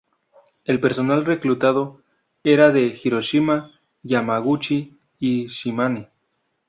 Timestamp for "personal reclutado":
0.79-2.01